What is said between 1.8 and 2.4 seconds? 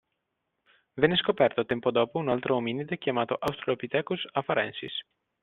dopo un